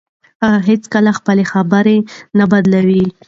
[0.43, 1.97] هغه هیڅکله خپله خبره
[2.37, 3.05] نه بدلوي.